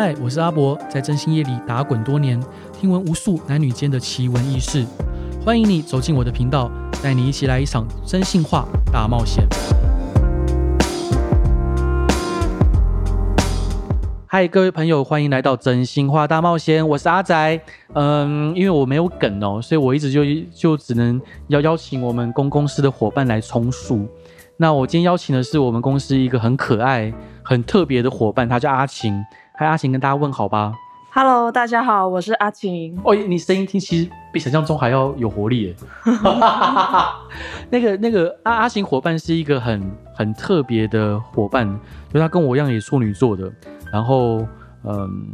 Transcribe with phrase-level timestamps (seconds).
[0.00, 2.40] 嗨，我是阿博，在真心夜里打滚多年，
[2.72, 4.86] 听闻无数男女间的奇闻异事。
[5.44, 6.70] 欢迎你走进我的频道，
[7.02, 9.44] 带你一起来一场真心话大冒险。
[14.28, 17.60] 嗨，各位朋友，欢迎来到真心话大冒险，我是阿宅。
[17.94, 20.22] 嗯，因为我没有梗哦，所以我一直就
[20.54, 24.06] 就只能要邀请我们公公司的伙伴来充数。
[24.58, 27.12] 那我今天邀请的是我们公司一个很可爱、
[27.42, 29.20] 很特别的伙伴，他叫阿晴。
[29.60, 30.72] 嗨，阿晴跟大家问好吧。
[31.12, 32.96] Hello，大家好，我是阿晴。
[33.02, 35.74] 哦，你声音听其实比想象中还要有活力耶。
[37.68, 39.82] 那个那个阿阿晴伙伴是一个很
[40.14, 41.68] 很特别的伙伴，
[42.14, 43.52] 就他跟我一样也处女座的，
[43.92, 44.46] 然后
[44.84, 45.32] 嗯，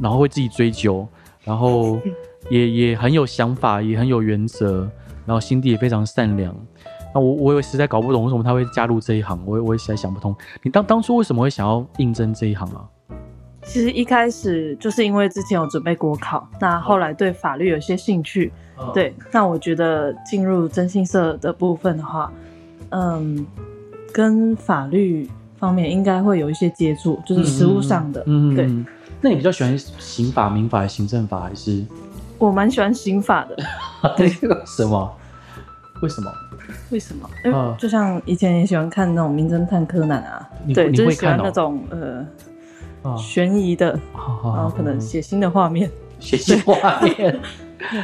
[0.00, 1.06] 然后会自己追究，
[1.44, 2.00] 然后
[2.50, 4.90] 也也很有想法，也很有原则，
[5.24, 6.52] 然后心地也非常善良。
[7.14, 10.34] 那我我也实在搞不懂为什么他会加入这一行，我我也实在想不通。
[10.64, 12.82] 你当当初为什么会想要应征这一行啊？
[13.64, 22.32] 其实一开始就是因为之前有准备国考，那后来对法律有些兴趣，哦、对，那我觉得进入征信社的部分的话，
[22.90, 23.46] 嗯，
[24.12, 28.68] 跟法律方面应该会有一些接触，就是实务上的，嗯，对。
[29.20, 31.84] 那你比较喜欢刑法、民法还是行政法，还是？
[32.38, 33.56] 我蛮喜欢刑法的。
[34.18, 34.28] 对，
[34.66, 35.16] 什么？
[36.02, 36.32] 为什么？
[36.90, 37.30] 为什么？
[37.44, 42.26] 因 为就像以前也喜欢看那种名侦探柯南啊，对，就是喜欢那种呃。
[43.18, 47.38] 悬疑的，然后可能血腥的画面，血腥画面，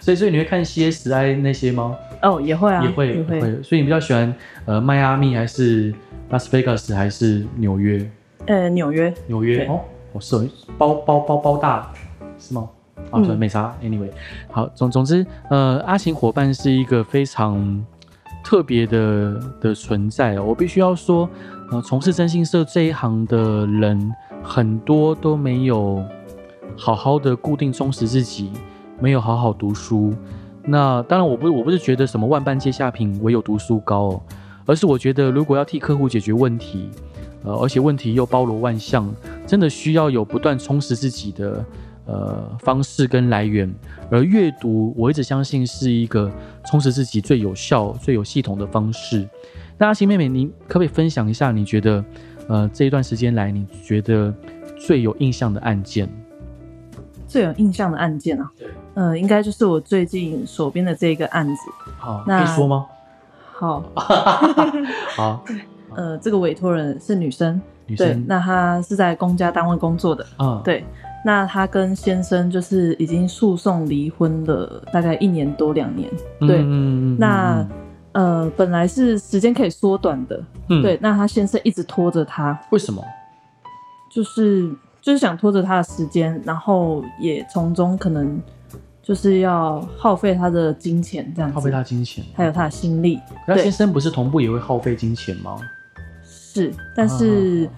[0.00, 1.96] 所以所以你会看 CSI 那些吗？
[2.22, 3.62] 哦，也会啊，也会也会。
[3.62, 4.34] 所以你比较喜欢
[4.66, 5.94] 呃迈阿密还是
[6.30, 8.10] 拉斯维加斯还是纽约？
[8.46, 9.80] 呃，纽约，纽约哦，
[10.12, 10.36] 我是
[10.76, 11.92] 包包包包大
[12.38, 12.68] 是吗？
[13.10, 14.10] 啊，没啥，Anyway，
[14.50, 17.84] 好，总总之，呃，阿晴伙伴是一个非常
[18.44, 20.44] 特别的的存在哦。
[20.44, 21.28] 我必须要说，
[21.70, 24.12] 呃，从事征信社这一行的人。
[24.42, 26.02] 很多都没有
[26.74, 28.50] 好好的固定充实自己，
[28.98, 30.14] 没有好好读书。
[30.64, 34.22] 那当然，我不我不是觉得什么万般皆下品，唯有读书高哦，
[34.64, 36.88] 而是我觉得如果要替客户解决问题，
[37.44, 39.14] 呃，而且问题又包罗万象，
[39.46, 41.62] 真的需要有不断充实自己的
[42.06, 43.72] 呃方式跟来源。
[44.10, 46.30] 而阅读，我一直相信是一个
[46.66, 49.28] 充实自己最有效、最有系统的方式。
[49.78, 52.04] 那阿晴妹妹，你可不可以分享一下你觉得？
[52.48, 54.34] 呃，这一段时间来，你觉得
[54.76, 56.08] 最有印象的案件？
[57.28, 58.50] 最有印象的案件啊？
[58.58, 61.62] 对，呃，应该就是我最近手边的这个案子。
[61.96, 62.86] 好，那可以说吗？
[63.52, 63.84] 好，
[65.14, 65.44] 好。
[65.94, 68.06] 呃，这个委托人是女生，女生。
[68.08, 70.26] 对，那她是在公家单位工作的。
[70.40, 70.84] 嗯，对。
[71.24, 76.10] 那她跟先生就是已经诉讼离婚了，大概一年多两年。
[76.40, 76.62] 对。
[77.18, 77.66] 那。
[78.12, 80.98] 呃，本来是时间可以缩短的，嗯，对。
[81.00, 83.00] 那他先生一直拖着他，为什么？
[84.10, 84.68] 就是
[85.00, 88.42] 就是想拖着他的时间，然后也从中可能
[89.00, 91.54] 就是要耗费他的金钱，这样子。
[91.54, 93.20] 耗费他金钱，还有他的心力。
[93.46, 95.56] 那先生不是同步也会耗费金钱吗？
[96.24, 97.70] 是，但是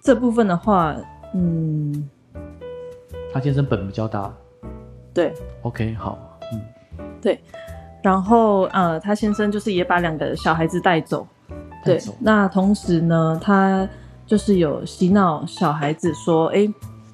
[0.00, 0.94] 这部分的话，
[1.34, 2.08] 嗯，
[3.32, 4.32] 他先生本比较大。
[5.12, 5.32] 对。
[5.62, 6.18] OK，好，
[6.52, 6.60] 嗯，
[7.20, 7.40] 对。
[8.02, 11.26] 然后，呃，他先生就是也把两个小孩子带走。
[11.84, 12.00] 对。
[12.18, 13.88] 那同时呢，他
[14.26, 16.66] 就是有洗脑小孩子说，哎，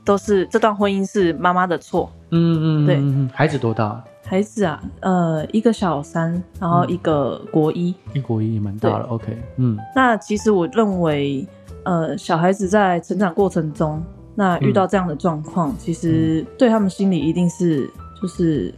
[0.05, 2.11] 都是这段婚姻是妈妈的错。
[2.31, 3.35] 嗯嗯，对。
[3.35, 4.03] 孩子多大？
[4.25, 7.95] 孩子啊，呃，一个小三，然后一个国一。
[8.13, 9.07] 一国一也蛮大了。
[9.07, 9.79] OK，嗯。
[9.95, 11.47] 那其实我认为，
[11.85, 14.03] 呃，小孩子在成长过程中，
[14.37, 17.91] 那遇到这样的状况，其实对他们心里一定是
[18.23, 18.73] 就是。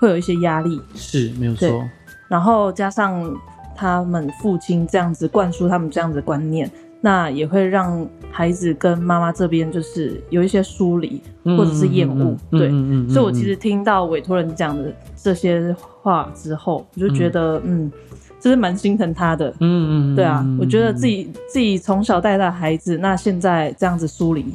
[0.00, 1.82] 会有一些压力，是没有错。
[2.28, 3.36] 然后加上
[3.74, 6.70] 他们父亲这样子灌输他们这样子的观念，
[7.00, 12.36] 那也会让孩子跟妈妈这边就是有一些疏离或者是厌恶。
[12.48, 12.70] 对，
[13.08, 17.90] 所以我其实听到委托人讲的这些话之后，我就觉得，嗯，
[18.38, 19.50] 就是蛮心疼他的。
[19.58, 24.54] 嗯嗯，对啊，我觉得自己自己从小带大的孩子，那现在这样子疏离，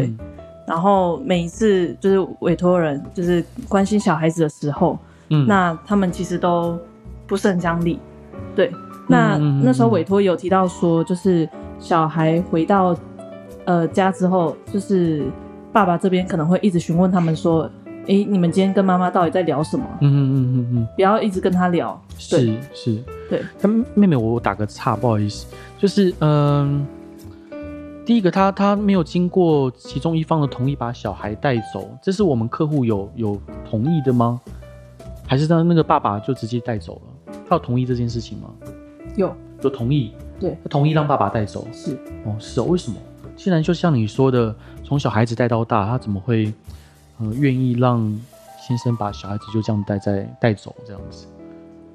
[0.00, 0.12] 对。
[0.64, 4.96] 然后每一次就是委托人就是关心小孩子的时候，
[5.28, 6.78] 嗯，那他们其实都
[7.26, 7.98] 不是很讲理，
[8.54, 8.72] 对。
[9.08, 11.46] 那那时候委托有提到说，就是
[11.80, 12.96] 小孩回到
[13.64, 15.24] 呃家之后，就是
[15.72, 17.68] 爸爸这边可能会一直询问他们说，
[18.06, 19.84] 哎，你们今天跟妈妈到底在聊什么？
[20.00, 22.00] 嗯嗯嗯嗯嗯，不要一直跟他聊。
[22.16, 23.42] 是是，对。
[23.60, 25.46] 他妹妹，我打个岔，不好意思，
[25.76, 26.86] 就是嗯。
[28.04, 34.40] 第一个，他他没有经过其中一方的同意把小孩带走，这是我们客户有有同意的吗？
[35.26, 37.32] 还是他那个爸爸就直接带走了？
[37.48, 38.50] 他有同意这件事情吗？
[39.16, 40.12] 有，有同意。
[40.40, 41.66] 对，他同意让爸爸带走。
[41.72, 41.94] 是，
[42.24, 42.96] 哦，是哦，为什么？
[43.36, 46.52] 既然就像你说的，从小孩子带到大，他怎么会
[47.18, 48.00] 呃愿意让
[48.60, 51.28] 先生把小孩子就这样带在带走这样子？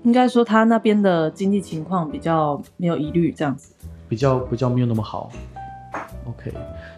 [0.04, 3.74] 应该说他那边的经济情况比较没有疑虑，这样子
[4.08, 5.30] 比较比较没有那么好。
[6.28, 6.52] OK，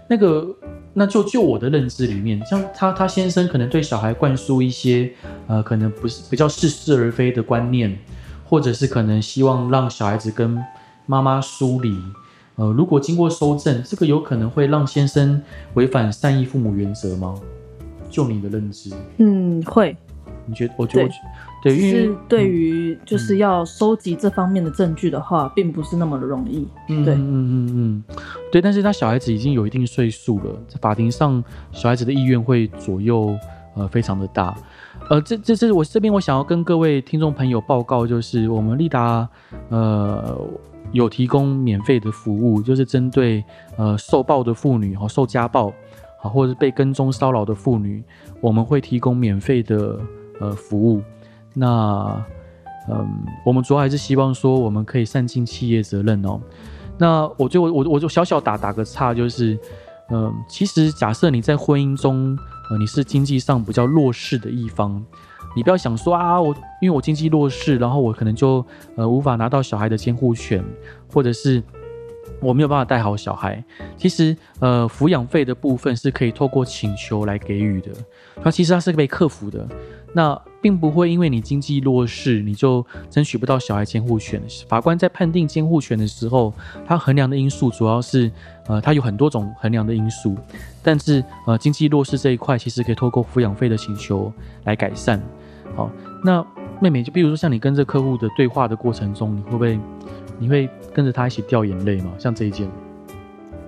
[0.07, 0.47] 那个
[0.93, 5.11] 那就就我的认知里面，像他他先生可能对小孩灌输一些
[5.47, 7.97] 呃可能不是比较似是而非的观念，
[8.45, 10.59] 或者是可能希望让小孩子跟
[11.05, 11.95] 妈妈疏离。
[12.55, 15.41] 呃，如果经过搜证，这个有可能会让先生
[15.75, 17.35] 违反善意父母原则吗？
[18.09, 19.95] 就你的认知，嗯，会。
[20.49, 20.73] 你觉得？
[20.77, 21.09] 我觉得，
[21.63, 26.67] 对，因为是对于就是要收集这方面的证据的话，嗯、并不是那么的容易。
[26.87, 28.03] 嗯，对，嗯嗯嗯，
[28.51, 28.61] 对。
[28.61, 33.37] 但是他小孩子已经有一定岁数了，在法庭上，小孩子的意愿会左右，
[33.75, 34.55] 呃，非常的大。
[35.09, 39.29] 呃，这这这是我这边我想要跟各位听众朋友报告，就是我们立达，
[39.69, 40.37] 呃。
[40.91, 43.43] 有提供免费的服务，就是针对
[43.77, 45.67] 呃受暴的妇女和受家暴
[46.19, 48.03] 啊，或者是被跟踪骚扰的妇女，
[48.41, 49.99] 我们会提供免费的
[50.39, 51.01] 呃服务。
[51.53, 52.23] 那
[52.89, 53.07] 嗯，
[53.45, 56.39] 我们主要还是希望说，我们可以善尽企业责任哦。
[56.97, 59.57] 那我就我我就小小打打个岔，就是
[60.09, 62.37] 嗯，其实假设你在婚姻中，
[62.69, 65.03] 呃，你是经济上比较弱势的一方。
[65.55, 68.65] 你不要想说啊，我因为我经济弱势，然后我可能就
[68.95, 70.63] 呃无法拿到小孩的监护权，
[71.11, 71.61] 或者是
[72.39, 73.63] 我没有办法带好小孩。
[73.97, 77.91] 其实呃抚养费的部分是可以透过请求来给予的，
[78.43, 79.67] 那其实它是被克服的。
[80.13, 84.41] 那并不会因为你经济弱势，你就争取不到小孩监护权。
[84.67, 86.53] 法官在判定监护权的时候，
[86.85, 88.29] 他衡量的因素主要是
[88.67, 90.35] 呃他有很多种衡量的因素，
[90.83, 94.31] 但是呃经济弱势这一块其实可以透过抚养费的请求
[94.65, 95.21] 来改善。
[95.75, 95.89] 好，
[96.23, 96.45] 那
[96.81, 99.79] 妹妹就比如说像你跟这客户的对话的过程中，你会不会
[100.39, 102.11] 你会跟着他一起掉眼泪吗？
[102.17, 102.69] 像这一件，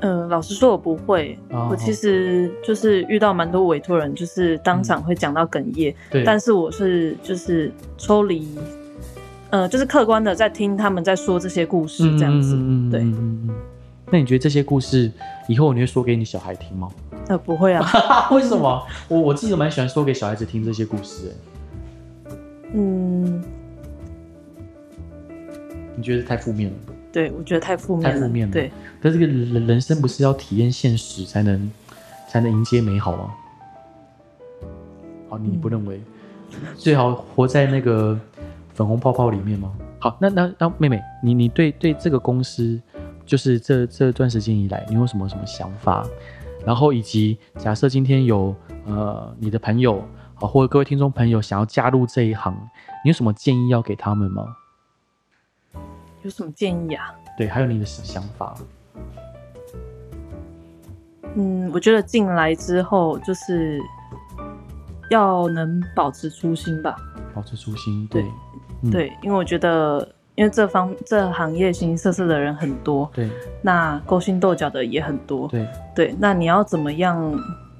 [0.02, 8.58] 呃，老实说我不会，哦、我其实就是遇到蛮多委托人，就是当场会讲到哽咽，对、嗯，但是我是就是抽离，
[9.52, 13.06] 呃，就是客观的在听他们在说这些故事这样子，嗯、对。
[14.14, 15.10] 那你觉得这些故事
[15.48, 16.90] 以后你会说给你小孩听吗？
[17.30, 17.86] 呃，不会啊，
[18.34, 18.84] 为什么？
[19.08, 21.32] 我我自己蛮喜欢说给小孩子听这些故事，
[22.28, 22.36] 哎。
[22.74, 23.42] 嗯，
[25.96, 26.76] 你觉得太负面了？
[27.12, 28.14] 对，我觉得太负面了。
[28.14, 28.54] 太负面了。
[28.54, 28.72] 对，
[29.02, 31.72] 可是这个人人生不是要体验现实才能
[32.28, 33.34] 才能迎接美好吗？
[35.30, 36.02] 好，你不认为、
[36.52, 38.20] 嗯、最好活在那个
[38.74, 39.72] 粉红泡泡里面吗？
[40.00, 42.80] 好，那那那妹妹，你你对对这个公司，
[43.26, 46.08] 就是这这段时间以来，你有什么什么想法？
[46.66, 48.56] 然后以及假设今天有
[48.86, 50.00] 呃你的朋友
[50.36, 50.48] 啊。
[50.48, 52.54] 或者各位听众朋友想要加入这一行，
[53.04, 54.46] 你有什么建议要给他们吗？
[56.24, 57.14] 有什么建议啊？
[57.38, 58.56] 对，还有你的想法。
[61.36, 63.80] 嗯，我觉得进来之后就是
[65.10, 66.96] 要能保持初心吧。
[67.34, 68.26] 保持初心，对，
[68.92, 73.30] 对，因为我觉得，因为这方这行业形形色色的人很多，对，
[73.62, 77.34] 那勾心斗角的也很多，对，对，那你要怎么样？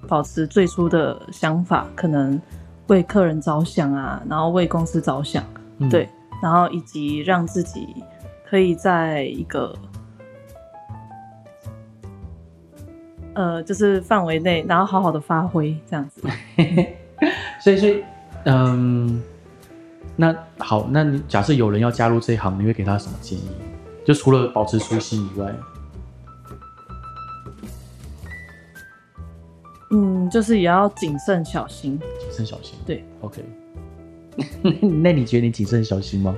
[0.08, 2.42] 保持最初的想法，可能
[2.88, 5.42] 为客人着想啊，然后为公司着想，
[5.78, 6.10] 嗯、对，
[6.44, 8.04] 然后以及让自己
[8.52, 9.74] 可以在一个
[13.34, 16.22] 呃，就是范围内，然后好好的发挥这样子。
[17.64, 18.04] 所以，所以，
[18.44, 19.24] 嗯，
[20.18, 23.50] 那好，那你假设有人要加入这一行，你会给他什么建议？
[24.04, 25.56] 就除了保持初心以外。
[29.92, 31.98] 嗯，就是也要谨慎小心。
[32.20, 32.78] 谨慎小心。
[32.86, 33.46] 对，OK。
[35.02, 36.36] 那你觉得你谨慎小心吗？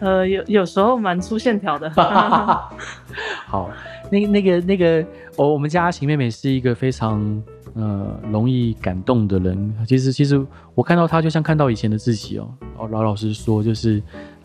[0.00, 1.90] 呃，有有时候蛮粗线条的。
[3.46, 3.70] 好，
[4.10, 5.04] 那那个那个，
[5.36, 7.42] 我我们家阿晴妹妹是一个非常
[7.74, 9.74] 呃容易感动的人。
[9.86, 12.48] 其实其实我看到她就像看到以前的自己哦。
[12.76, 14.02] 哦，老老实说，就是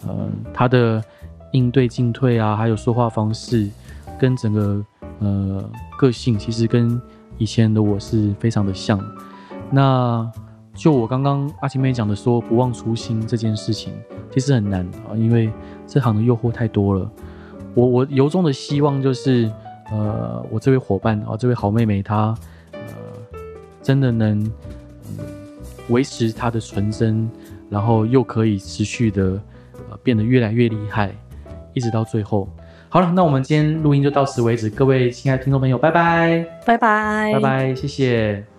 [0.08, 1.04] 呃她的
[1.52, 3.70] 应对进退啊，还有说话方式，
[4.20, 4.86] 跟整个
[5.20, 7.02] 呃个性，其实跟。
[7.40, 9.04] 以前的我是非常的像，
[9.72, 10.32] 那
[10.76, 13.94] 就我刚刚阿晴妹讲的说不忘初心这件事情，
[14.32, 15.50] 其实很难啊，因为
[15.88, 17.10] 这行的诱惑太多了。
[17.76, 19.52] 我我由衷的希望就是，
[19.92, 22.36] 呃，我这位伙伴啊，这位好妹妹她，
[22.72, 22.80] 呃，
[23.82, 24.52] 真的能
[25.90, 27.30] 维、呃、持她的纯真，
[27.70, 29.40] 然后又可以持续的
[29.90, 31.16] 呃变得越来越厉害，
[31.74, 32.48] 一直到最后。
[32.90, 34.70] 好了，那我们今天录音就到此为止。
[34.70, 38.53] 各位亲爱的听众朋友，拜拜，拜拜，拜拜，谢谢。